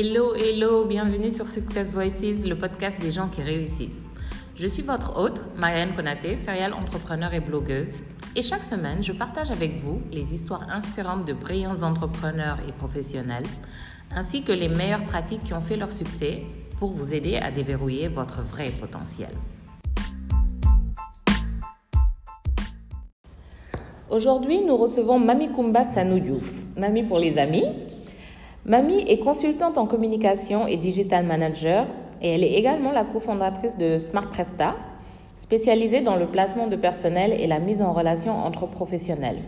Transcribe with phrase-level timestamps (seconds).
[0.00, 4.04] Hello, hello, bienvenue sur Success Voices, le podcast des gens qui réussissent.
[4.54, 8.04] Je suis votre hôte, Marianne Konaté, serial entrepreneur et blogueuse.
[8.36, 13.42] Et chaque semaine, je partage avec vous les histoires inspirantes de brillants entrepreneurs et professionnels,
[14.14, 16.44] ainsi que les meilleures pratiques qui ont fait leur succès
[16.78, 19.30] pour vous aider à déverrouiller votre vrai potentiel.
[24.08, 27.64] Aujourd'hui, nous recevons Mami Kumba Sanoudiouf, Mami pour les amis.
[28.68, 31.86] Mami est consultante en communication et digital manager
[32.20, 34.74] et elle est également la cofondatrice de Smart Presta,
[35.36, 39.38] spécialisée dans le placement de personnel et la mise en relation entre professionnels.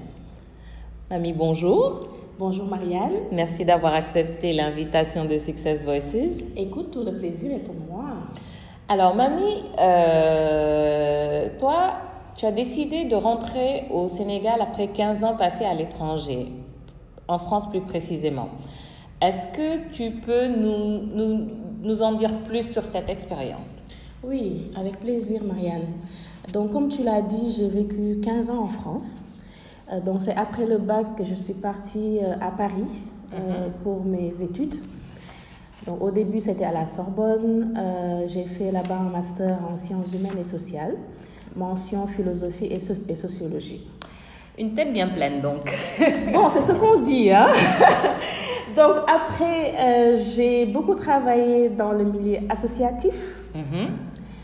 [1.11, 2.01] Mami, bonjour.
[2.39, 3.13] Bonjour Marianne.
[3.31, 6.41] Merci d'avoir accepté l'invitation de Success Voices.
[6.57, 8.05] Écoute, tout le plaisir est pour moi.
[8.89, 11.93] Alors, Mami, euh, toi,
[12.37, 16.47] tu as décidé de rentrer au Sénégal après 15 ans passés à l'étranger,
[17.29, 18.49] en France plus précisément.
[19.21, 21.49] Est-ce que tu peux nous, nous,
[21.83, 23.83] nous, en dire plus sur cette expérience?
[24.23, 25.89] Oui, avec plaisir, Marianne.
[26.53, 29.21] Donc, comme tu l'as dit, j'ai vécu 15 ans en France.
[29.93, 33.03] Euh, donc, c'est après le bac que je suis partie euh, à Paris
[33.35, 33.73] euh, mhm.
[33.83, 34.77] pour mes études.
[35.87, 37.75] Donc, au début, c'était à la Sorbonne.
[38.27, 40.97] j'ai fait là-bas un master en sciences humaines et sociales
[41.57, 43.87] mention philosophie et, sociologie.
[44.59, 45.63] Une tête bien pleine, donc.
[46.33, 47.31] bon, c'est ce qu'on dit.
[47.31, 47.49] Hein?
[48.77, 53.89] donc, après, euh, j'ai beaucoup travaillé dans le milieu associatif, mm-hmm.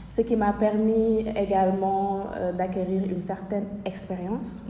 [0.09, 4.65] ce qui m'a permis également euh, d'acquérir une certaine expérience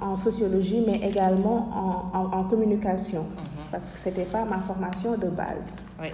[0.00, 3.70] en sociologie, mais également en, en, communication, mm-hmm.
[3.70, 5.84] parce que ce n'était pas ma formation de base.
[6.00, 6.08] Oui.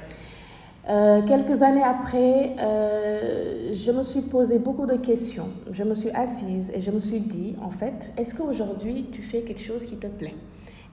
[0.88, 5.48] Euh, quelques années après, euh, je me suis posé beaucoup de questions.
[5.70, 9.42] Je me suis assise et je me suis dit, en fait, est-ce qu'aujourd'hui tu fais
[9.42, 10.34] quelque chose qui te plaît?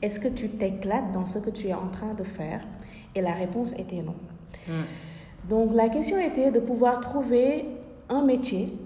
[0.01, 2.61] Est-ce que tu t'éclates dans ce que tu es en train de faire?
[3.15, 4.15] Et la réponse était non.
[4.67, 4.83] Hmm.
[5.49, 7.65] Donc la question était de pouvoir trouver
[8.09, 8.77] un métier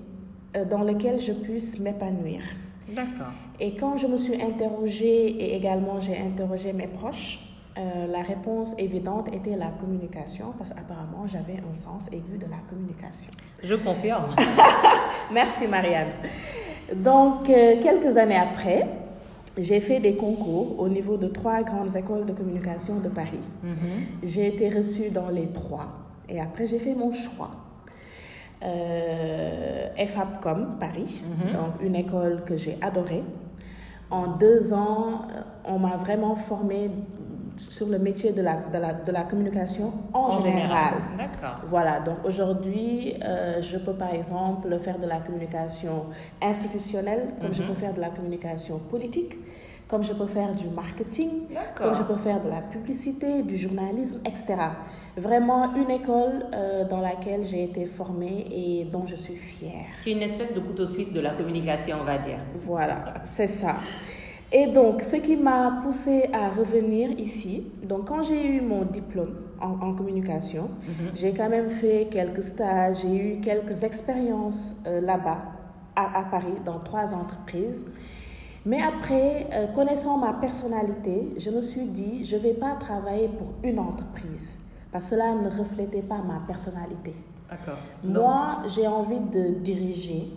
[0.55, 2.41] euh, dans lequel je puisse m'épanouir.
[2.89, 3.31] D'accord.
[3.59, 7.39] Et quand je me suis interrogée et également j'ai interrogé mes proches,
[7.77, 12.57] euh, la réponse évidente était la communication, parce qu'apparemment, j'avais un sens aigu de la
[12.69, 13.31] communication.
[13.63, 14.25] Je confirme.
[15.31, 16.09] Merci, Marianne.
[16.93, 18.89] Donc, euh, quelques années après,
[19.61, 23.39] j'ai fait des concours au niveau de trois grandes écoles de communication de Paris.
[23.65, 24.23] Mm-hmm.
[24.23, 25.87] J'ai été reçue dans les trois.
[26.27, 27.51] Et après, j'ai fait mon choix.
[28.63, 31.53] Euh, FAPCOM Paris, mm-hmm.
[31.53, 33.23] donc une école que j'ai adorée.
[34.09, 35.21] En deux ans,
[35.65, 36.91] on m'a vraiment formée
[37.57, 40.93] sur le métier de la, de la, de la communication en, général.
[41.17, 41.61] D'accord.
[41.67, 46.05] Voilà, donc aujourd'hui, euh, je peux par exemple faire de la communication
[46.41, 47.69] institutionnelle, comme je mhm.
[47.69, 49.35] peux faire de la communication politique,
[49.91, 54.21] comme je peux faire du marketing, comme je peux faire de la publicité, du journalisme,
[54.25, 54.55] etc.
[55.17, 59.87] Vraiment une école euh, dans laquelle j'ai été formée et dont je suis fière.
[60.01, 62.39] C'est une espèce de couteau suisse de la communication, on va dire.
[62.65, 63.75] Voilà, c'est ça.
[64.51, 69.35] Et donc, ce qui m'a poussé à revenir ici, donc quand j'ai eu mon diplôme
[69.61, 71.11] en, communication, mhm.
[71.13, 75.37] j'ai quand même fait quelques stages, j'ai eu quelques expériences euh, là-bas,
[75.95, 77.85] à, Paris, dans trois entreprises.
[78.65, 83.27] Mais après, euh, connaissant ma personnalité, je me suis dit, je ne vais pas travailler
[83.27, 84.55] pour une entreprise,
[84.91, 87.13] parce que cela ne reflétait pas ma personnalité.
[88.03, 90.31] Moi, j'ai envie de diriger,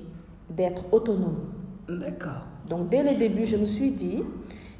[0.50, 1.52] d'être autonome.
[1.88, 2.42] D'accord.
[2.68, 4.22] Donc dès le début, je me suis dit,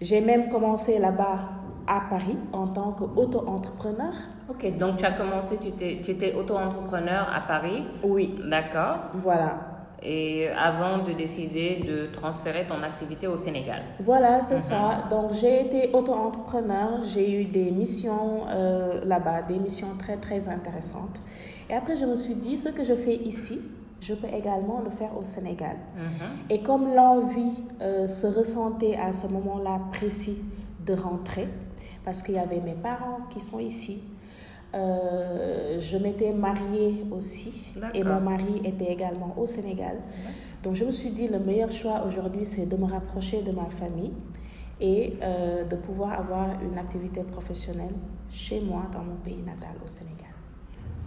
[0.00, 1.40] j'ai même commencé là-bas
[1.86, 4.12] à Paris en tant qu'auto-entrepreneur.
[4.48, 7.84] Ok, donc tu as commencé, tu étais, tu étais auto-entrepreneur à Paris?
[8.02, 8.38] Oui.
[8.48, 8.96] D'accord.
[9.14, 9.70] Voilà.
[10.02, 13.82] Et avant de décider de transférer ton activité au Sénégal?
[14.00, 14.60] Voilà, c'est mhm.
[14.60, 15.04] ça.
[15.08, 21.20] Donc j'ai été auto-entrepreneur, j'ai eu des missions euh, là-bas, des missions très très intéressantes.
[21.70, 23.60] Et après, je me suis dit, ce que je fais ici,
[24.04, 25.76] je peux également le faire au Sénégal.
[25.96, 26.50] Mhm.
[26.50, 30.38] Et comme l'envie euh, se ressentait à ce moment-là précis
[30.84, 31.48] de rentrer,
[32.04, 34.02] parce qu'il y avait mes parents qui sont ici,
[34.74, 39.96] euh, je m'étais mariée aussi et mon mari était également au Sénégal.
[40.62, 43.66] Donc je me suis dit, le meilleur choix aujourd'hui, c'est de me rapprocher de ma
[43.66, 44.12] famille
[44.80, 47.94] et euh, de pouvoir avoir une activité professionnelle
[48.30, 50.33] chez moi, dans mon pays natal, au Sénégal.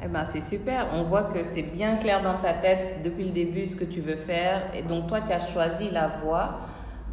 [0.04, 0.88] Eh ben, c'est super.
[0.94, 4.02] On voit que c'est bien clair dans ta tête depuis le début ce que tu
[4.02, 4.64] veux faire.
[4.76, 6.60] Et donc, toi, tu as choisi la voie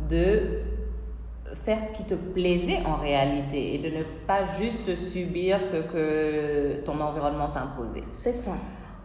[0.08, 0.60] de
[1.54, 6.84] faire ce qui te plaisait en réalité et de ne pas juste subir ce que
[6.84, 8.04] ton environnement t'imposait.
[8.12, 8.52] C'est ça.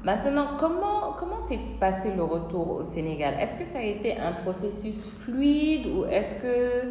[0.03, 3.35] Maintenant, comment comment s'est passé le retour au Sénégal?
[3.39, 6.87] Est-ce que ça a été un processus fluide ou est-ce que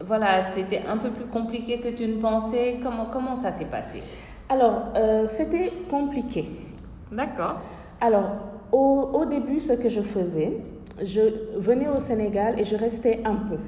[0.00, 2.78] voilà, c'était un peu plus compliqué que tu ne pensais?
[2.82, 4.02] Comment comment ça s'est passé?
[4.48, 6.50] Alors, euh, c'était compliqué.
[7.10, 7.60] D'accord.
[8.00, 8.36] Alors,
[8.72, 10.60] au, au, début, ce que je faisais,
[11.02, 11.20] je
[11.58, 13.58] venais au Sénégal et je restais un peu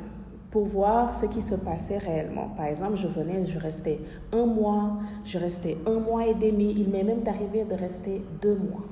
[0.51, 2.49] pour voir ce qui se passait réellement.
[2.57, 4.01] Par exemple, je venais, je restais
[4.33, 6.75] un mois, je restais un mois et demi.
[6.79, 8.85] Il m'est même arrivé de rester deux mois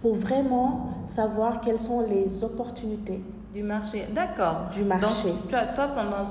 [0.00, 3.22] pour vraiment savoir quelles sont les opportunités.
[3.54, 4.68] Du marché, d'accord.
[4.72, 5.28] Du marché.
[5.28, 6.26] Donc, toi, toi, pendant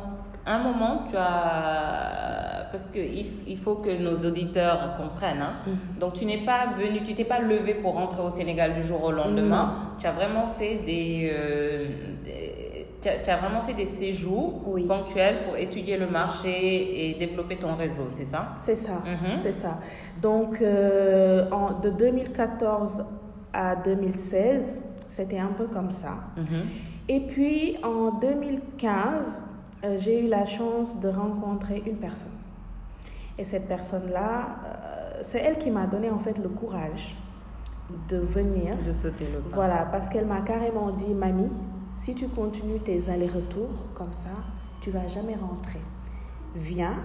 [0.45, 2.42] un moment, tu as.
[2.73, 5.43] Parce qu'il il faut que nos auditeurs comprennent.
[5.43, 5.53] Hein?
[5.67, 5.99] Mhm.
[5.99, 9.03] Donc, tu n'es pas venu, tu t'es pas levé pour rentrer au Sénégal du jour
[9.03, 9.65] au lendemain.
[9.67, 9.97] Non.
[9.99, 11.29] Tu as vraiment fait des.
[11.31, 11.85] euh,
[12.25, 14.85] des- tu, as, tu as vraiment fait des séjours Oui.
[14.87, 18.53] ponctuels pour étudier le marché et développer ton réseau, c'est ça?
[18.57, 19.35] C'est ça, Mhm.
[19.35, 19.77] c'est ça.
[20.21, 23.05] Donc, euh, en, de 2014
[23.53, 26.13] à 2016, c'était un peu comme ça.
[27.07, 29.43] Et puis, en 2015,
[29.83, 32.29] euh, j'ai eu la chance de rencontrer une personne.
[33.37, 37.15] Et cette personne-là, euh, c'est elle qui m'a donné en fait le courage
[38.09, 38.75] de venir.
[38.85, 39.55] De sauter le pas.
[39.55, 41.51] Voilà, parce qu'elle m'a carrément dit, mamie,
[41.93, 44.29] si tu continues tes allers-retours comme ça,
[44.81, 45.79] tu vas jamais rentrer.
[46.55, 46.95] Viens,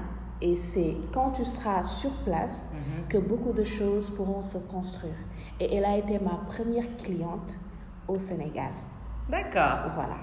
[0.41, 3.09] et c'est quand tu seras sur place Mhm.
[3.09, 5.15] que beaucoup de choses pourront se construire.
[5.61, 7.59] Et elle a été ma première cliente
[8.07, 8.71] au Sénégal.
[9.29, 9.91] D'accord.
[9.95, 10.17] Voilà.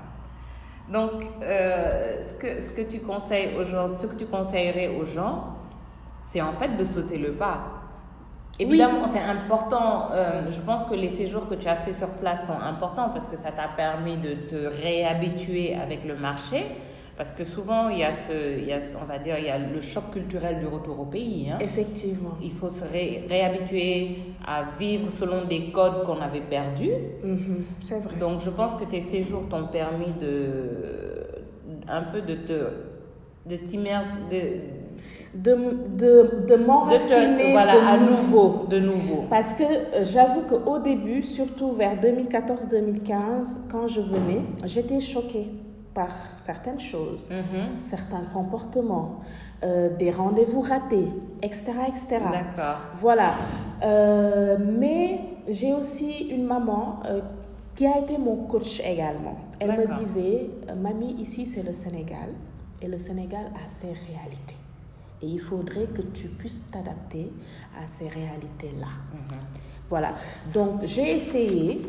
[0.91, 5.54] Donc, euh, ce, que, ce que tu conseilles aujourd'hui, ce que tu conseillerais aux gens,
[6.35, 7.59] c'est en fait de sauter le pas.
[8.59, 10.09] Évidemment, c'est important.
[10.11, 13.27] euh, je pense que les séjours que tu as fait sur place sont importants parce
[13.27, 16.65] que ça t'a permis de te réhabituer avec le marché.
[17.17, 19.49] Parce que souvent, il y a ce, il y a, on va dire, il y
[19.49, 21.49] a le choc culturel du retour au pays.
[21.49, 21.57] hein.
[21.61, 22.35] Effectivement.
[22.43, 26.91] Il faut se ré- réhabituer à vivre selon des codes qu'on avait perdus.
[27.23, 28.17] Mhm, c'est vrai.
[28.19, 31.25] Donc, je pense que tes séjours t'ont permis de
[31.87, 32.59] un peu de te
[33.45, 33.55] de
[35.35, 35.53] de,
[35.97, 38.65] de, de, m'enraciner te voilà de à nouveau.
[38.69, 39.25] de nouveau.
[39.29, 45.47] Parce que euh, j'avoue qu'au début, surtout vers 2014-2015, quand je venais, j'étais choquée
[45.93, 47.79] par certaines choses, Mhm.
[47.79, 49.19] certains comportements,
[49.63, 51.07] euh, des rendez-vous ratés,
[51.41, 51.71] etc.
[51.87, 52.07] etc.
[52.19, 52.79] D'accord.
[52.97, 53.33] Voilà.
[53.83, 57.21] Euh, mais j'ai aussi une maman euh,
[57.75, 59.35] qui a été mon coach également.
[59.59, 60.49] Elle me disait,
[60.81, 62.29] Mamie, ici c'est le Sénégal
[62.81, 64.55] et le Sénégal a ses réalités.
[65.25, 67.31] Et il faudrait que tu puisses t'adapter
[67.81, 68.87] à ces réalités-là.
[69.13, 69.37] Mhm.
[69.89, 70.09] Voilà.
[70.53, 71.81] Donc j'ai essayé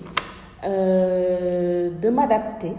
[0.64, 2.72] euh, de m'adapter.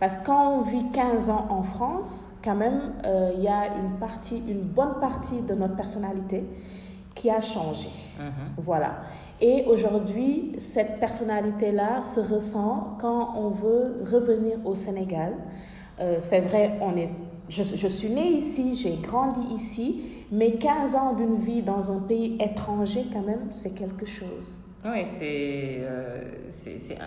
[0.00, 3.68] Parce que quand on vit 15 ans en France, quand même, euh, il y a
[3.76, 6.44] une partie, une bonne partie de notre personnalité
[7.14, 7.88] qui a changé.
[8.18, 8.54] Mhm.
[8.58, 8.96] Voilà.
[9.40, 15.34] Et aujourd'hui, cette personnalité-là se ressent quand on veut revenir au Sénégal.
[16.00, 17.10] Euh, c'est vrai, on est,
[17.48, 22.00] je, je suis née ici, j'ai grandi ici, mais 15 ans d'une vie dans un
[22.00, 24.58] pays étranger, quand même, c'est quelque chose.
[24.86, 26.22] Oui, c'est euh,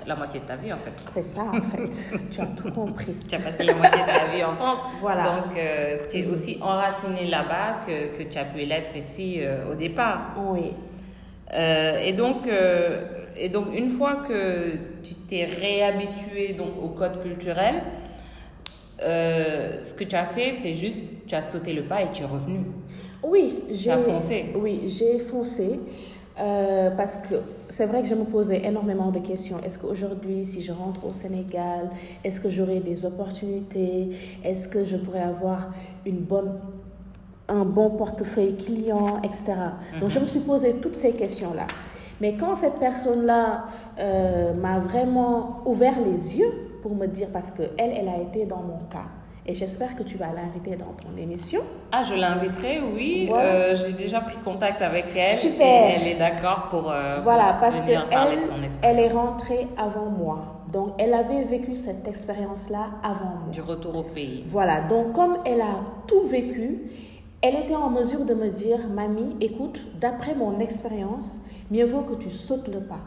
[0.07, 0.93] la moitié de ta vie en fait.
[0.95, 2.17] C'est ça, en fait.
[2.31, 3.13] tu as tout compris.
[3.29, 4.79] Tu as passé la moitié de ta vie en France.
[4.99, 5.23] Voilà.
[5.23, 9.71] Donc, euh, tu es aussi enraciné là-bas que, que tu as pu l'être ici euh,
[9.71, 10.33] au départ.
[10.37, 10.73] Oui.
[11.53, 12.49] Euh, et, donc,
[13.37, 14.71] et donc, une fois que
[15.03, 17.75] tu t'es réhabitué donc, au code culturel,
[19.01, 22.23] euh, ce que tu as fait, c'est juste, tu as sauté le pas et tu
[22.23, 22.59] es revenu.
[23.23, 24.45] Oui, j'ai foncé.
[24.55, 25.79] Oui, j'ai foncé.
[26.39, 27.35] euh, parce que
[27.67, 29.57] c'est vrai que je me posais énormément de questions.
[29.65, 31.89] Est-ce qu'aujourd'hui, si je rentre au Sénégal,
[32.23, 34.09] est-ce que j'aurai des opportunités?
[34.43, 35.69] Est-ce que je pourrais avoir
[36.05, 36.59] une bonne,
[37.47, 39.55] un bon portefeuille client, etc.
[39.99, 41.65] Donc, je me suis posé toutes ces questions-là.
[42.21, 43.65] Mais quand cette personne-là
[43.99, 48.61] euh, m'a vraiment ouvert les yeux pour me dire, parce qu'elle, elle a été dans
[48.61, 49.07] mon cas,
[49.49, 51.61] et j'espère que tu vas l'inviter dans ton émission.
[51.93, 53.27] Ah, je l'inviterai, oui.
[53.29, 53.49] Voilà.
[53.49, 55.35] Euh, J'ai déjà pris contact avec elle.
[55.37, 55.65] Super.
[55.65, 59.07] Et elle est d'accord pour euh, Voilà, parce venir parler de son qu'elle elle est
[59.07, 60.61] rentrée avant moi.
[60.73, 63.53] Donc, elle avait vécu cette expérience-là avant moi.
[63.53, 64.43] Du retour au pays.
[64.47, 66.91] Voilà, donc comme elle a tout vécu,
[67.41, 71.39] elle était en mesure de me dire, Mamie, écoute, d'après mon expérience,
[71.69, 73.01] mieux vaut que tu sautes le pas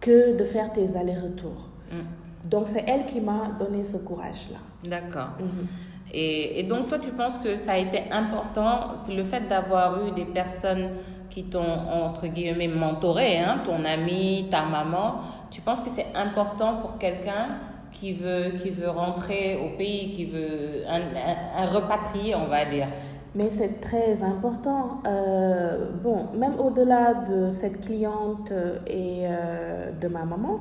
[0.00, 1.68] que de faire tes allers-retours.
[1.90, 2.48] Mm.
[2.48, 4.58] Donc, c'est elle qui m'a donné ce courage-là.
[4.88, 5.30] D'accord.
[5.38, 5.66] Mhm.
[6.12, 10.10] Et, et donc, toi, tu penses que ça a été important, le fait d'avoir eu
[10.10, 10.90] des personnes
[11.30, 15.20] qui t'ont, entre guillemets, mentoré, hein, ton ami, ta maman,
[15.50, 17.46] tu penses que c'est important pour quelqu'un
[17.92, 22.64] qui veut, qui veut rentrer au pays, qui veut un, un, un repatrié, on va
[22.64, 22.86] dire
[23.34, 25.00] Mais c'est très important.
[25.06, 28.52] Euh, bon, même au-delà de cette cliente
[28.86, 30.60] et euh, de ma maman,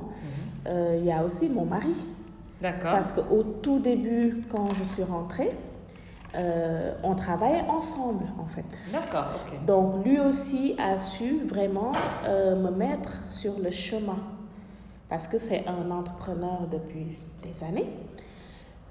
[0.68, 1.96] euh, il y a aussi mon mari.
[2.62, 2.92] D'accord.
[2.92, 5.50] Parce qu'au tout début, quand je suis rentrée,
[6.36, 8.64] euh, on travaille ensemble en fait.
[8.94, 9.66] D'accord, ok.
[9.66, 11.92] Donc lui aussi a su vraiment
[12.26, 14.18] euh, me mettre sur le chemin
[15.12, 17.90] parce que c'est un entrepreneur depuis des années.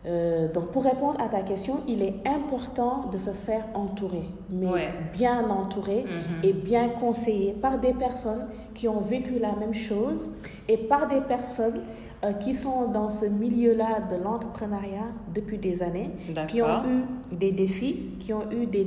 [0.06, 4.66] Euh, donc pour répondre à ta question, il est important de se faire entourer, mais
[4.66, 4.88] Ouais.
[5.14, 6.42] bien entouré Mhm.
[6.42, 10.30] et bien conseillé par des personnes qui ont vécu la même chose
[10.68, 11.80] et par des personnes
[12.22, 16.10] euh, qui sont dans ce milieu-là de l'entrepreneuriat depuis des années,
[16.48, 18.84] qui ont eu des défis, qui ont eu des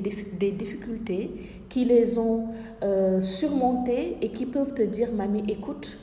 [0.52, 1.32] difficultés,
[1.68, 2.46] qui les ont
[2.84, 5.98] euh, surmontés et qui peuvent te dire, mamie, écoute,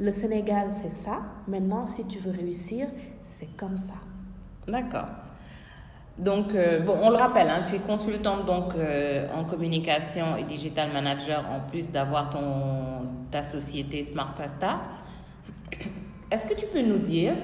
[0.00, 1.20] le Sénégal, c'est ça.
[1.46, 2.88] Maintenant, si tu veux réussir,
[3.20, 3.94] c'est comme ça.
[4.66, 5.08] D'accord.
[6.18, 10.44] Donc, euh, bon, on le rappelle, hein, tu es consultante donc, euh, en communication et
[10.44, 14.82] digital manager en plus d'avoir ton, ta société Smart Pasta.
[16.30, 17.34] Est-ce que tu peux nous dire,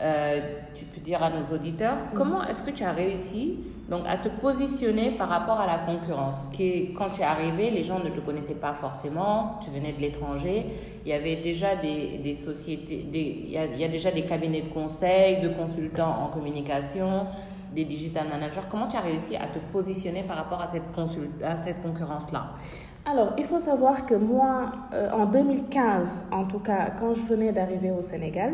[0.00, 0.40] euh,
[0.74, 4.28] tu peux dire à nos auditeurs, comment est-ce que tu as réussi donc, à te
[4.28, 8.10] positionner par rapport à la concurrence qui est, Quand tu es arrivé, les gens ne
[8.10, 10.66] te connaissaient pas forcément, tu venais de l'étranger,
[11.04, 14.10] il y avait déjà des, des sociétés, des, il, y a, il y a déjà
[14.10, 17.26] des cabinets de conseil, de consultants en communication,
[17.74, 18.60] des digital managers.
[18.70, 22.48] Comment tu as réussi à te positionner par rapport à cette, consul- à cette concurrence-là?
[23.10, 27.52] Alors, il faut savoir que moi, euh, en 2015, en tout cas, quand je venais
[27.52, 28.52] d'arriver au Sénégal,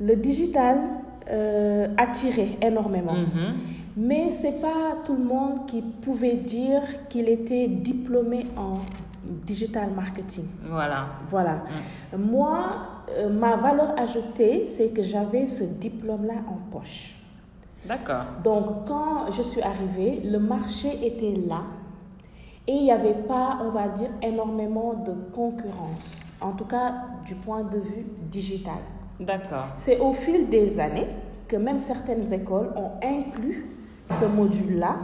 [0.00, 0.78] le digital
[1.30, 3.12] euh, attirait énormément.
[3.12, 3.54] Mhm.
[3.96, 8.78] Mais c'est pas tout le monde qui pouvait dire qu'il était diplômé en
[9.24, 10.46] digital marketing.
[10.68, 11.06] Voilà.
[11.28, 11.62] Voilà.
[12.16, 12.62] Moi,
[13.18, 17.16] euh, ma valeur ajoutée, c'est que j'avais ce diplôme-là en poche.
[17.84, 18.24] D'accord.
[18.44, 21.62] Donc, quand je suis arrivée, le marché était là
[22.66, 26.94] et il n'y avait pas, on va dire, énormément de concurrence, en tout cas
[27.24, 28.78] du point de vue digital.
[29.18, 29.68] D'accord.
[29.76, 31.08] C'est au fil des années
[31.48, 33.66] que même certaines écoles ont inclus
[34.10, 34.96] ce module-là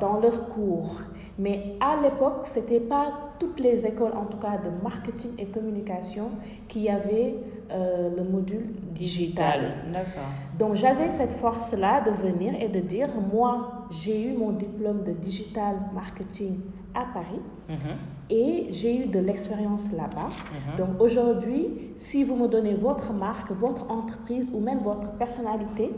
[0.00, 1.00] dans leurs cours.
[1.38, 5.46] Mais à l'époque, ce n'était pas toutes les écoles, en tout cas de marketing et
[5.46, 6.30] communication,
[6.66, 7.36] qui avaient
[7.70, 9.74] euh, le module digital.
[10.58, 15.12] Donc j'avais cette force-là de venir et de dire, moi, j'ai eu mon diplôme de
[15.12, 16.58] digital marketing
[16.94, 17.76] à Paris Mhm.
[18.30, 20.28] et j'ai eu de l'expérience là-bas.
[20.30, 20.76] Mhm.
[20.78, 25.92] Donc aujourd'hui, si vous me donnez votre marque, votre entreprise ou même votre personnalité,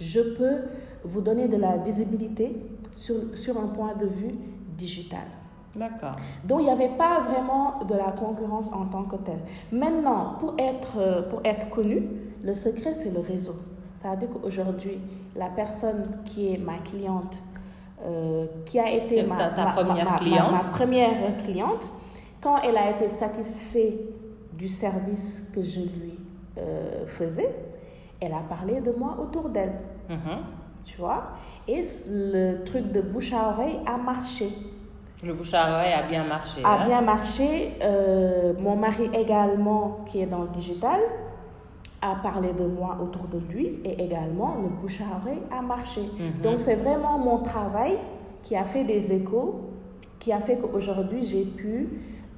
[0.00, 0.56] je peux
[1.04, 2.56] vous donner de la visibilité
[2.94, 4.34] sur, sur un point de vue
[4.76, 5.26] digital.
[5.76, 6.16] D'accord.
[6.44, 9.40] Donc il n'y avait pas vraiment de la concurrence en tant que telle.
[9.72, 12.02] Maintenant, pour être, euh, pour être connu,
[12.42, 13.54] le secret, c'est le réseau.
[13.96, 14.98] Ça veut dire qu'aujourd'hui,
[15.34, 17.40] la personne qui est ma cliente,
[18.04, 20.52] euh, qui a été ma, ta ma- première ma- ma- cliente?
[20.52, 21.90] ma première cliente,
[22.40, 23.94] quand elle a été satisfaite
[24.52, 26.18] du service que je lui
[26.58, 27.52] euh, faisais,
[28.24, 29.74] elle a parlé de moi autour d'elle,
[30.08, 30.38] Mhm.
[30.84, 31.24] tu vois?
[31.68, 34.48] Et le truc de bouche à oreille a marché.
[35.22, 36.60] Le bouche à oreille a bien marché.
[36.64, 36.86] a hein?
[36.86, 37.72] bien marché.
[37.82, 41.00] Euh, mon mari également, qui est dans le digital,
[42.02, 46.02] a parlé de moi autour de lui et également le bouche à oreille a marché.
[46.02, 46.42] Mhm.
[46.42, 47.96] Donc c'est vraiment mon travail
[48.42, 49.70] qui a fait des échos,
[50.18, 51.88] qui a fait qu'aujourd'hui j'ai pu,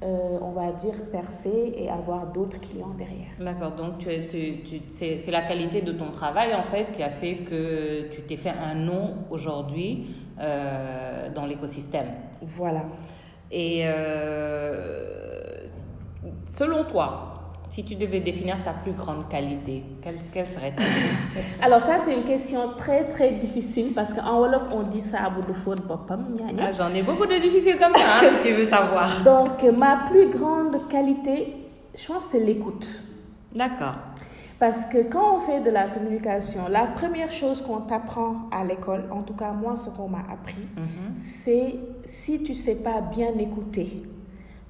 [0.03, 3.29] euh, on va dire, percer et avoir d'autres clients derrière.
[3.41, 7.03] D'accord, donc tu, tu, tu, c'est, c'est la qualité de ton travail en fait qui
[7.03, 12.09] a fait que tu t'es fait un nom aujourd'hui euh, dans l'écosystème.
[12.43, 12.85] Voilà.
[13.51, 15.65] Et euh,
[16.49, 17.36] selon toi,
[17.77, 22.25] si tu devais définir ta plus grande qualité, quelle, quelle serait-elle Alors ça c'est une
[22.25, 25.83] question très très difficile parce qu'en Wolof on dit ça à bout de faute.
[26.09, 29.23] Ah, J'en ai beaucoup de difficiles comme ça, hein, si tu veux savoir.
[29.25, 31.53] Donc ma plus grande qualité,
[31.95, 33.03] je pense c'est l'écoute.
[33.55, 33.97] D'accord.
[34.59, 39.05] Parce que quand on fait de la communication, la première chose qu'on t'apprend à l'école,
[39.11, 41.13] en tout cas moi ce qu'on m'a appris, Mhm.
[41.15, 41.75] c'est
[42.07, 44.03] si tu sais pas bien écouter,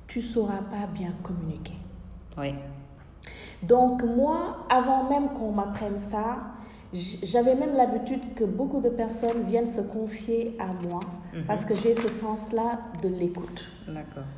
[0.08, 1.74] tu sauras pas bien communiquer.
[2.36, 2.52] Oui.
[3.62, 6.38] Donc moi, avant même qu'on m'apprenne ça,
[6.92, 11.00] j'avais même l'habitude que beaucoup de personnes viennent se confier à moi
[11.46, 13.70] parce que j'ai ce sens-là de l'écoute.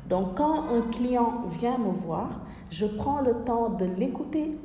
[0.09, 4.57] Donc quand un client vient me voir, je prends le temps de l'écouter,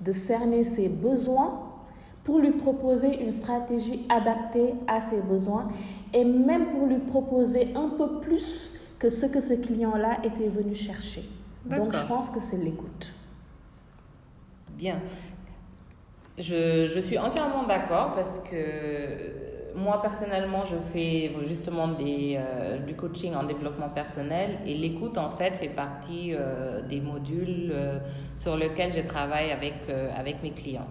[0.00, 1.60] de cerner ses besoins
[2.24, 5.68] pour lui proposer une stratégie adaptée à ses besoins
[6.12, 10.74] et même pour lui proposer un peu plus que ce que ce client-là était venu
[10.74, 11.28] chercher.
[11.64, 13.12] Donc je pense que c'est l'écoute.
[14.80, 14.98] Bien.
[16.38, 22.94] Je, je suis entièrement d'accord parce que moi personnellement je fais justement des, euh, du
[22.94, 27.98] coaching en développement personnel et l'écoute en fait fait partie euh, des modules euh,
[28.38, 29.74] sur lesquels je travaille avec,
[30.16, 30.88] avec mes clients.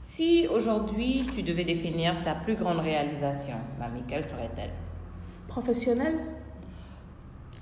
[0.00, 4.70] Si aujourd'hui tu devais définir ta plus grande réalisation, mamie, quelle serait-elle?
[5.48, 6.18] Professionnelle?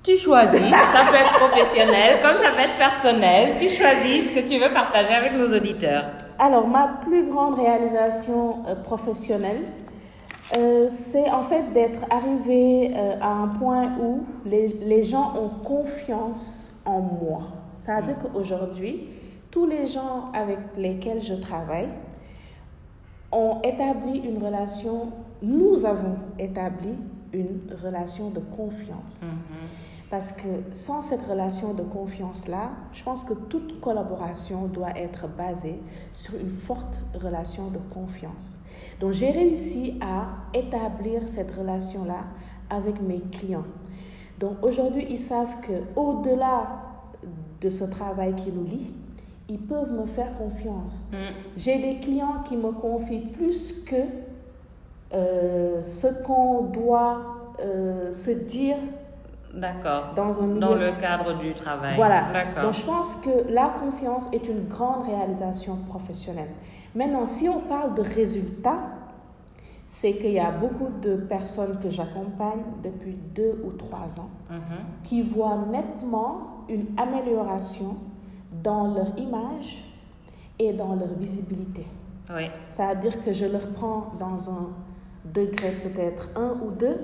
[0.02, 3.52] Tu choisis, ça peut être professionnel comme ça peut être personnel.
[3.60, 6.04] Tu choisis ce que tu veux partager avec nos auditeurs.
[6.38, 9.62] Alors, ma plus grande réalisation euh, professionnelle,
[10.56, 15.50] euh, c'est en fait d'être arrivé euh, à un point où les, les, gens ont
[15.62, 17.42] confiance en moi.
[17.78, 19.06] Ça veut dire qu'aujourd'hui,
[19.50, 21.88] tous les gens avec lesquels je travaille
[23.32, 26.96] ont établi une relation, nous avons établi
[27.34, 29.36] une relation de confiance.
[29.36, 29.89] Mm-hmm.
[30.10, 35.80] Parce que sans cette relation de confiance-là, je pense que toute collaboration doit être basée
[36.12, 38.58] sur une forte relation de confiance.
[38.98, 42.24] Donc j'ai réussi à établir cette relation-là
[42.68, 43.64] avec mes clients.
[44.40, 46.82] Donc aujourd'hui, ils savent que au-delà
[47.60, 48.92] de ce travail qui nous lie,
[49.48, 51.06] ils peuvent me faire confiance.
[51.12, 51.16] Mm.
[51.56, 53.96] J'ai des clients qui me confient plus que
[55.12, 58.76] euh, ce qu'on doit euh, se dire
[59.54, 60.12] D'accord.
[60.14, 61.94] Dans, un dans le cadre du travail.
[61.96, 62.24] Voilà.
[62.62, 66.50] Donc je pense que la confiance est une grande réalisation professionnelle.
[66.94, 68.78] Maintenant, si on parle de résultats,
[69.86, 75.02] c'est qu'il y a beaucoup de personnes que j'accompagne depuis deux ou trois ans mm-hmm.
[75.02, 77.96] qui voient nettement une amélioration
[78.62, 79.84] dans leur image
[80.58, 81.86] et dans leur visibilité.
[82.32, 82.44] Oui.
[82.68, 84.68] Ça veut dire que je leur prends dans un
[85.24, 86.98] degré peut-être un ou deux,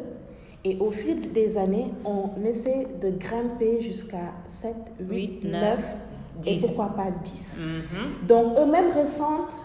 [0.64, 5.96] et au fil des années, on essaie de grimper jusqu'à 7, 8, 9,
[6.44, 7.64] et pourquoi pas 10.
[7.64, 8.26] Mm-hmm.
[8.26, 9.64] Donc eux-mêmes ressentent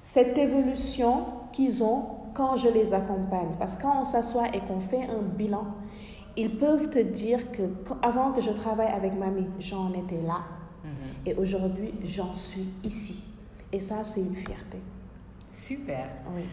[0.00, 3.50] cette évolution qu'ils ont quand je les accompagne.
[3.58, 5.66] Parce que quand on s'assoit et qu'on fait un bilan,
[6.36, 7.62] ils peuvent te dire que
[8.00, 10.40] avant que je travaille avec mamie, j'en étais là.
[11.26, 13.22] Et aujourd'hui, j'en suis ici.
[13.72, 14.78] Et ça, c'est une fierté.
[15.52, 16.06] Super.
[16.34, 16.44] Oui.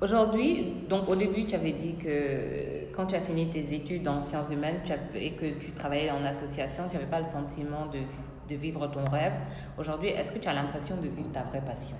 [0.00, 4.20] Aujourd'hui, donc au début, tu avais dit que quand tu as fini tes études en
[4.20, 4.76] sciences humaines
[5.14, 8.00] et que tu travaillais en association, tu n'avais pas le sentiment de,
[8.52, 9.32] de vivre ton rêve.
[9.78, 11.96] Aujourd'hui, est-ce que tu as l'impression de vivre ta vraie passion?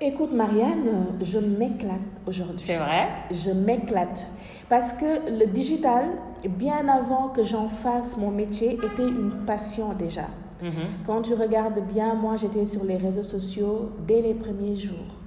[0.00, 2.64] Écoute, Marianne, je m'éclate aujourd'hui.
[2.66, 3.08] C'est vrai?
[3.30, 4.26] Je m'éclate.
[4.68, 6.06] Parce que le digital,
[6.48, 10.26] bien avant que j'en fasse mon métier, était une passion déjà.
[10.60, 10.70] Mhm.
[11.06, 15.21] Quand tu regardes bien, moi j'étais sur les réseaux sociaux dès les premiers jours.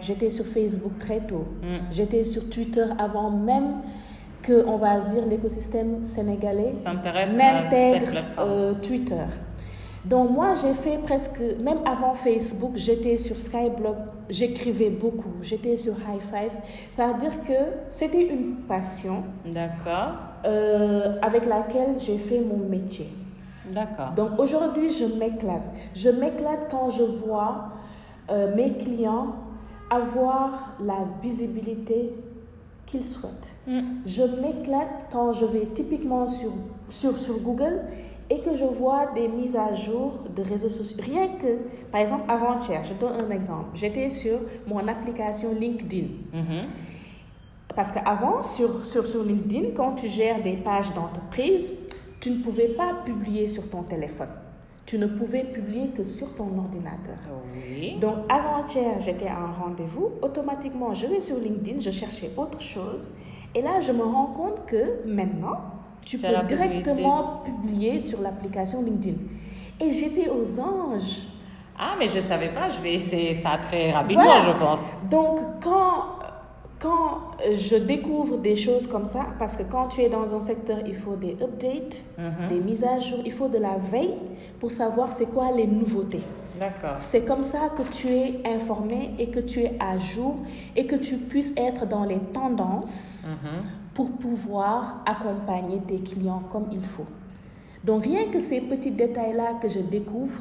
[0.00, 1.46] J'étais sur Facebook très tôt.
[1.62, 1.80] Mhm.
[1.90, 3.82] J'étais sur Twitter avant même
[4.42, 9.26] que, on va dire, l'écosystème sénégalais n'intègre euh, Twitter.
[10.04, 13.96] Donc moi, j'ai fait presque, même avant Facebook, j'étais sur Skyblog,
[14.30, 16.58] j'écrivais beaucoup, j'étais sur High Five.
[16.90, 19.24] Ça veut dire que c'était une passion.
[19.44, 20.12] D'accord.
[20.46, 23.08] Euh, avec laquelle j'ai fait mon métier.
[23.70, 24.12] D'accord.
[24.16, 25.62] Donc aujourd'hui, je m'éclate.
[25.94, 27.68] Je m'éclate quand je vois
[28.30, 29.34] euh, mes clients
[29.90, 32.14] avoir la visibilité
[32.86, 33.52] qu'ils souhaitent.
[33.66, 33.80] Mm.
[34.06, 36.52] Je m'éclate quand je vais typiquement sur,
[36.88, 37.82] sur, sur Google
[38.30, 40.98] et que je vois des mises à jour de réseaux sociaux.
[41.02, 41.58] Rien que,
[41.90, 43.70] par exemple, avant-hier, je donne un exemple.
[43.74, 46.06] J'étais sur mon application LinkedIn.
[46.32, 46.64] Mm-hmm.
[47.74, 51.72] Parce qu'avant, sur, sur, sur LinkedIn, quand tu gères des pages d'entreprise,
[52.20, 54.28] tu ne pouvais pas publier sur ton téléphone.
[54.90, 57.14] Tu ne pouvais publier que sur ton ordinateur.
[58.00, 60.14] Donc, avant-hier, j'étais à un rendez-vous.
[60.20, 63.08] Automatiquement, je vais sur LinkedIn, je cherchais autre chose.
[63.54, 65.58] Et là, je me rends compte que maintenant,
[66.04, 69.16] tu peux directement publier sur l'application LinkedIn.
[69.78, 71.28] Et j'étais aux anges.
[71.78, 72.68] Ah, mais je ne savais pas.
[72.68, 74.80] Je vais essayer ça très rapidement, je pense.
[75.08, 76.19] Donc, quand
[76.80, 80.78] quand je découvre des choses comme ça, parce que quand tu es dans un secteur,
[80.86, 82.48] il faut des updates, mhm.
[82.48, 84.14] des mises à jour, il faut de la veille
[84.58, 86.22] pour savoir c'est quoi les nouveautés.
[86.58, 86.96] D'accord.
[86.96, 90.36] C'est comme ça que tu es informé et que tu es à jour
[90.74, 93.62] et que tu puisses être dans les tendances mhm.
[93.92, 97.06] pour pouvoir accompagner tes clients comme il faut.
[97.84, 100.40] Donc rien que ces petits détails-là que je découvre,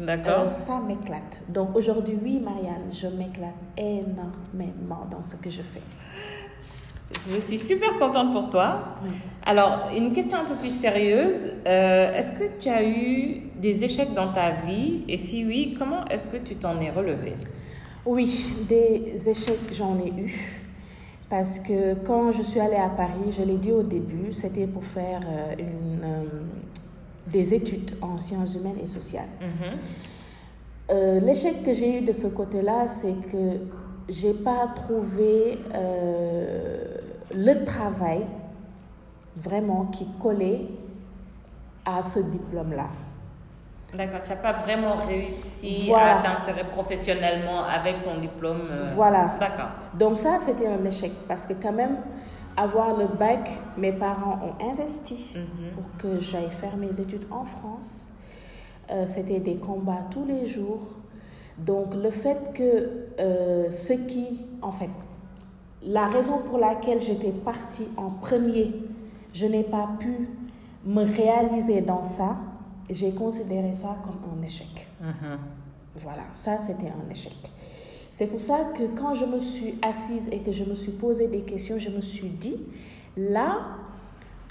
[0.00, 0.46] D'accord.
[0.48, 1.40] Euh, ça m'éclate.
[1.48, 5.82] Donc aujourd'hui, oui, Marianne, je m'éclate énormément dans ce que je fais.
[7.28, 8.94] Je suis super contente pour toi.
[9.44, 11.52] Alors, une question un peu plus sérieuse.
[11.66, 15.04] Euh, est-ce que tu as eu des échecs dans ta vie?
[15.08, 17.34] Et si oui, comment est-ce que tu t'en es relevé?
[18.06, 20.60] Oui, des échecs, j'en ai eu.
[21.28, 24.84] Parce que quand je suis allée à Paris, je l'ai dit au début, c'était pour
[24.84, 26.02] faire euh, une,
[27.26, 29.28] des études en sciences humaines et sociales.
[29.40, 29.76] Mhm.
[30.90, 33.60] Euh, l'échec que j'ai eu de ce côté-là, c'est que
[34.08, 36.96] j'ai pas trouvé euh,
[37.32, 38.26] le travail
[39.36, 40.66] vraiment qui collait
[41.86, 42.88] à ce diplôme-là.
[43.94, 48.62] D'accord, tu n'as pas vraiment réussi à t'insérer professionnellement avec ton diplôme.
[48.70, 49.32] Euh, voilà.
[49.40, 49.70] D'accord.
[49.94, 51.96] Donc ça, c'était un échec parce que quand même,
[52.60, 55.70] avoir le bac, mes parents ont investi mhm.
[55.74, 58.08] pour que j'aille faire mes études en France.
[58.90, 60.82] Euh, c'était des combats tous les jours.
[61.58, 64.90] Donc le fait que euh, ce qui, en fait,
[65.82, 68.74] la raison pour laquelle j'étais partie en premier,
[69.32, 70.28] je n'ai pas pu
[70.84, 72.36] me réaliser dans ça,
[72.90, 74.86] j'ai considéré ça comme un échec.
[75.00, 75.38] Mhm.
[75.96, 77.36] Voilà, ça c'était un échec.
[78.10, 81.28] C'est pour ça que quand je me suis assise et que je me suis posé
[81.28, 82.60] des questions, je me suis dit,
[83.16, 83.58] là,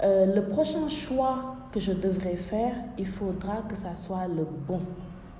[0.02, 4.80] euh, le prochain choix que je devrais faire, il faudra que ça soit le bon,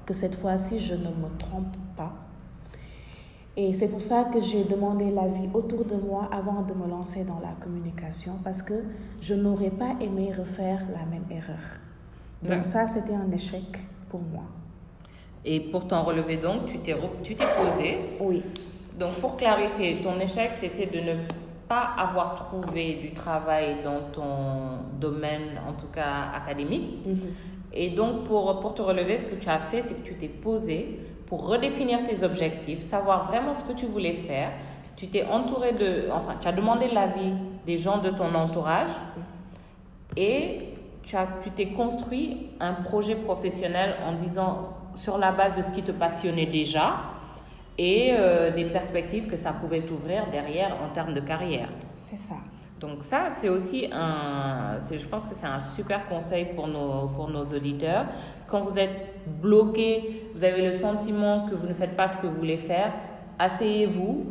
[0.05, 2.13] que cette fois-ci, je ne me trompe pas.
[3.57, 7.25] Et c'est pour ça que j'ai demandé l'avis autour de moi avant de me lancer
[7.25, 8.85] dans la communication, parce que
[9.21, 11.81] je n'aurais pas aimé refaire la même erreur.
[12.43, 14.45] Donc ça, c'était un échec pour moi.
[15.45, 17.99] Et pour t'en relever donc, tu t'es, tu t'es posé.
[18.21, 18.43] Oui.
[18.99, 21.15] Donc pour clarifier, ton échec, c'était de ne
[21.69, 27.07] pas avoir trouvé du travail dans ton domaine, en tout cas académique.
[27.07, 27.19] Mhm.
[27.73, 30.29] Et donc pour, pour te relever, ce que tu as fait, c'est que tu t'es
[30.29, 34.51] posé pour redéfinir tes objectifs, savoir vraiment ce que tu voulais faire.
[34.97, 37.33] Tu t'es entouré de, enfin, tu as demandé l'avis
[37.65, 38.91] des gens de ton entourage
[40.17, 40.70] et
[41.11, 45.73] tu, as, tu t'es construit un projet professionnel en disant sur la base de ce
[45.73, 47.01] qui te passionnait déjà
[47.77, 51.69] et euh, des perspectives que ça pouvait t'ouvrir derrière en termes de carrière.
[51.97, 52.37] C'est ça.
[52.79, 57.29] Donc ça, c'est aussi un, je pense que c'est un super conseil pour nos, pour
[57.29, 58.07] nos auditeurs.
[58.47, 62.27] Quand vous êtes bloqué, vous avez le sentiment que vous ne faites pas ce que
[62.29, 62.93] vous voulez faire,
[63.39, 64.27] asseyez-vous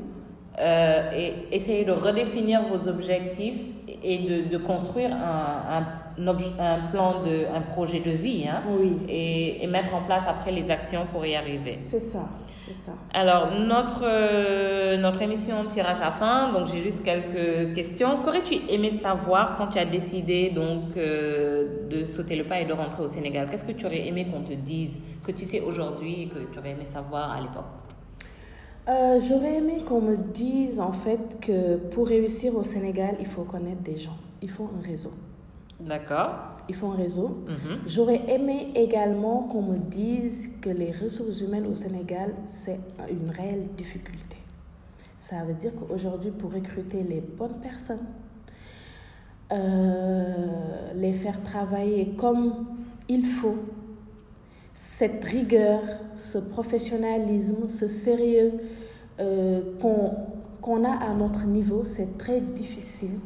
[0.60, 3.60] euh, et essayez de redéfinir vos objectifs
[4.02, 5.84] et de, de construire un, un
[6.28, 8.62] un plan, de, un projet de vie hein,
[9.08, 11.78] et, et, mettre en place après les actions pour y arriver.
[11.82, 12.92] C'est ça, c'est ça.
[13.14, 18.18] Alors, notre, euh, notre émission tire à sa fin, donc j'ai juste quelques questions.
[18.24, 22.74] Qu'aurais-tu aimé savoir quand tu as décidé donc, euh, de sauter le pas et de
[22.74, 23.48] rentrer au Sénégal?
[23.50, 26.60] Qu'est-ce que tu aurais aimé qu'on te dise, que tu sais aujourd'hui et que tu
[26.60, 27.66] aurais aimé savoir à l'époque?
[28.90, 33.44] Euh, J'aurais aimé qu'on me dise en fait que pour réussir au Sénégal, il faut
[33.44, 35.12] connaître des gens, il faut un réseau.
[35.80, 36.58] D'accord.
[36.68, 37.44] Il faut un réseau.
[37.48, 37.80] Mhm.
[37.88, 43.68] J'aurais aimé également qu'on me dise que les ressources humaines au Sénégal, c'est une réelle
[43.78, 44.38] difficulté.
[45.18, 48.06] Ça veut dire qu'aujourd'hui, pour recruter les bonnes personnes,
[49.52, 52.68] euh, les faire travailler comme
[53.08, 53.58] il faut,
[54.74, 55.82] cette rigueur,
[56.16, 58.54] ce professionnalisme, ce sérieux
[59.20, 59.62] euh,
[60.62, 63.20] qu'on a à notre niveau, c'est très difficile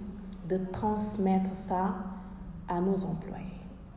[0.50, 1.96] de transmettre ça
[2.67, 3.43] à nos employés.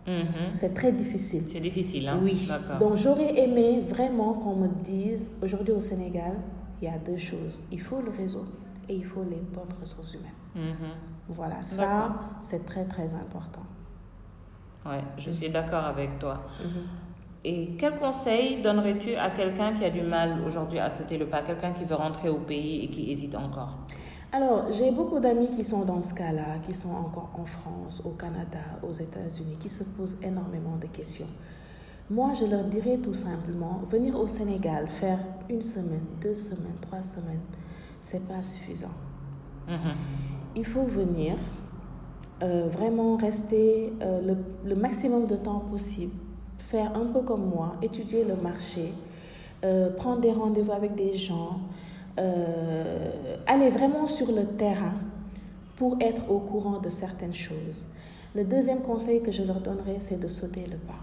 [0.06, 0.50] Mhm.
[0.50, 1.44] C'est très difficile.
[1.48, 2.20] C'est difficile, hein?
[2.22, 2.48] Oui.
[2.78, 6.36] Donc j'aurais aimé vraiment qu'on me dise, aujourd'hui au Sénégal,
[6.80, 7.62] il y a deux choses.
[7.72, 8.44] Il faut le réseau
[8.88, 10.30] et il faut les bonnes ressources humaines.
[10.54, 10.90] Mhm.
[11.28, 13.62] Voilà, ça, c'est très, très important.
[14.86, 16.42] Oui, je suis d'accord avec toi.
[16.62, 16.82] Mhm.
[17.44, 21.42] Et quel conseil donnerais-tu à quelqu'un qui a du mal aujourd'hui à sauter le pas,
[21.42, 23.78] quelqu'un qui veut rentrer au pays et qui hésite encore?
[24.32, 28.10] Alors, j'ai beaucoup d'amis qui sont dans ce cas-là, qui sont encore en France, au
[28.10, 31.28] Canada, aux États-Unis, qui se posent énormément de questions.
[32.10, 37.02] Moi, je leur dirais tout simplement, venir au Sénégal, faire une semaine, deux semaines, trois
[37.02, 37.40] semaines,
[38.00, 38.94] c'est pas suffisant.
[39.68, 39.94] Mm-hmm.
[40.56, 41.36] Il faut venir,
[42.42, 44.36] euh, vraiment rester euh, le,
[44.68, 46.12] le, maximum de temps possible,
[46.58, 48.92] faire un peu comme moi, étudier le marché,
[49.64, 51.60] euh, prendre des rendez-vous avec des gens,
[52.18, 54.94] euh, aller vraiment sur le terrain
[55.76, 57.84] pour être au courant de certaines choses.
[58.34, 60.94] Le deuxième conseil que je leur donnerais, c'est de sauter le pas.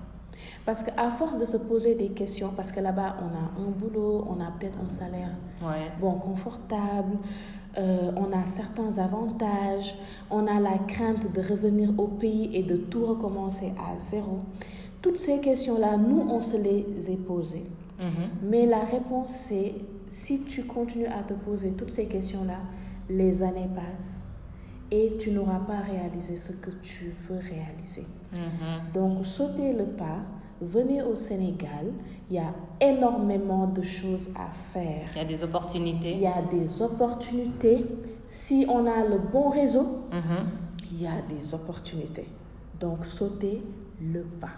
[0.65, 4.25] Parce qu'à force de se poser des questions, parce que là-bas, on a un boulot,
[4.29, 5.31] on a peut-être un salaire
[5.99, 7.17] bon, confortable,
[7.77, 9.97] euh, on a certains avantages,
[10.29, 14.39] on a la crainte de revenir au pays et de tout recommencer à zéro.
[15.01, 17.65] Toutes ces questions-là, nous, on se les est posées.
[18.03, 18.49] Mhm.
[18.49, 19.75] Mais la réponse, c'est
[20.07, 22.59] si tu continues à te poser toutes ces questions-là,
[23.09, 24.27] les années passent
[24.91, 28.05] et tu n'auras pas réalisé ce que tu veux réaliser.
[28.31, 28.93] Mhm.
[28.93, 30.19] Donc, sautez le pas,
[30.61, 31.91] venez au Sénégal,
[32.29, 35.07] il y a énormément de choses à faire.
[35.13, 36.11] Il y a des opportunités.
[36.13, 37.85] Il y a des opportunités.
[38.25, 40.49] Si on a le bon réseau, mhm.
[40.91, 42.27] il y a des opportunités.
[42.79, 43.61] Donc, sautez
[44.01, 44.49] le pas.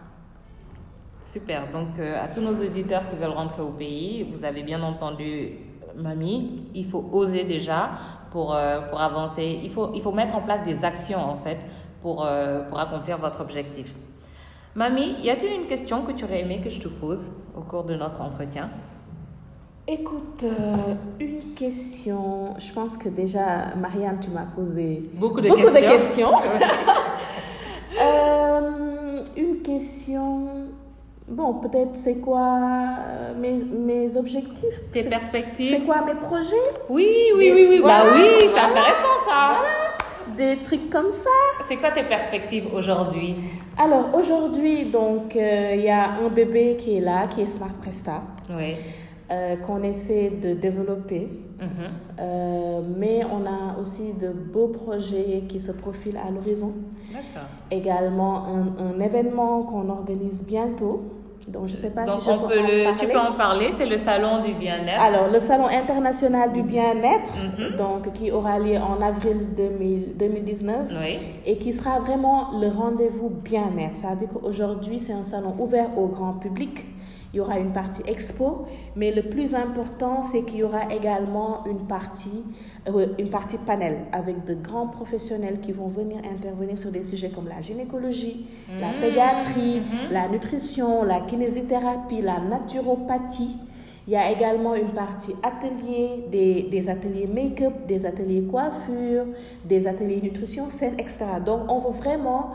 [1.25, 1.71] Super.
[1.71, 5.53] Donc, euh, à tous nos auditeurs qui veulent rentrer au pays, vous avez bien entendu,
[5.95, 7.89] mamie, il faut oser déjà
[8.31, 9.59] pour, euh, pour avancer.
[9.63, 11.57] Il faut, il faut mettre en place des actions, en fait,
[12.01, 13.95] pour, euh, pour accomplir votre objectif.
[14.75, 17.25] Mamie, y a-t-il une question que tu aurais aimé que je te pose
[17.57, 18.69] au cours de notre entretien?
[19.87, 22.55] Écoute, euh, une question.
[22.57, 25.81] Je pense que déjà, Marianne, tu m'as posé beaucoup de beaucoup questions.
[25.81, 26.31] De questions.
[27.97, 30.67] Euh, une question.
[31.27, 32.59] Bon, peut-être c'est quoi
[32.99, 34.79] euh, mes, mes objectifs?
[34.91, 36.55] Tes C'est- perspectives C'est quoi mes projets?
[36.87, 37.79] Oui, oui, oui, oui.
[37.79, 38.67] Voilà, bah oui, c'est voilà.
[38.69, 39.61] intéressant ça.
[40.37, 41.29] Des trucs comme ça.
[41.67, 43.35] C'est quoi tes perspectives aujourd'hui?
[43.77, 47.73] Alors, aujourd'hui, donc, euh, il y a un bébé qui est là, qui est Smart
[47.81, 48.75] Presta, Oui.
[49.31, 51.29] Euh, qu'on essaie de développer.
[51.59, 51.67] Mhm.
[52.19, 56.73] Euh, mais on a aussi de beaux projets qui se profilent à l'horizon.
[57.11, 57.47] D'accord.
[57.71, 61.03] Également un, un événement qu'on organise bientôt.
[61.47, 63.67] Donc je ne sais pas Donc si on peut en le, tu peux en parler,
[63.71, 64.99] c'est le salon du bien-être.
[64.99, 67.77] Alors le Salon international du bien-être, Mhm.
[67.77, 71.19] donc qui aura lieu en avril 2000 2019 Oui.
[71.45, 73.95] et qui sera vraiment le rendez-vous bien-être.
[73.95, 76.83] C'est-à-dire qu'aujourd'hui, c'est un salon ouvert au grand public.
[77.35, 81.65] Il y aura une partie expo, mais le plus important, c'est qu'il y aura également
[81.65, 82.45] une partie,
[82.87, 87.27] euh, une partie panel avec de grands professionnels qui vont venir intervenir sur des sujets
[87.27, 88.47] comme la gynécologie,
[88.79, 93.57] la pédiatrie, la nutrition, la kinésithérapie, la naturopathie.
[94.07, 99.25] Il y a également une partie atelier, des, des ateliers make-up, des ateliers coiffure,
[99.65, 101.25] des ateliers nutrition saine, etc.
[101.45, 102.51] Donc, on veut vraiment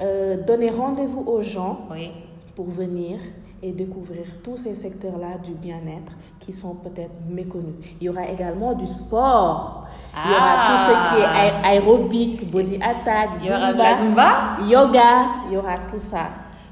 [0.00, 2.12] euh, donner rendez-vous aux gens Oui.
[2.54, 3.18] pour venir
[3.66, 7.76] et découvrir tous ces secteurs-là du bien-être qui sont peut-être méconnus.
[7.98, 9.86] Il y aura également du sport.
[10.26, 13.78] Il y aura tout ce qui est aé- aérobique, body attack, Il y aura de
[13.78, 14.30] la Zumba.
[14.68, 16.24] yoga, il y aura tout ça.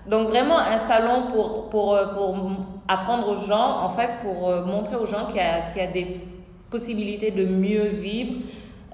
[0.07, 2.37] Donc vraiment un salon pour, pour, euh, pour
[2.87, 5.91] apprendre aux gens, en fait, pour euh, montrer aux gens qu'il y qu'il y a
[5.91, 6.21] des
[6.71, 8.35] possibilités de mieux vivre,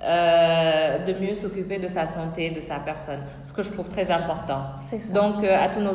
[0.02, 3.20] euh, de mieux s'occuper de sa santé, de sa personne.
[3.44, 4.60] Ce que je trouve très important.
[4.78, 5.14] C'est ça.
[5.14, 5.94] Donc euh, à tous nos,